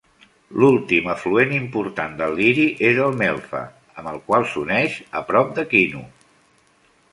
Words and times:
L'últim 0.61 1.09
afluent 1.15 1.51
important 1.57 2.15
del 2.21 2.33
Liri 2.39 2.65
és 2.93 3.03
el 3.09 3.13
Melfa, 3.21 3.61
amb 3.99 4.13
el 4.15 4.19
qual 4.31 4.49
s'uneix 4.55 4.99
a 5.21 5.25
prop 5.31 5.55
d'Aquino. 5.61 6.05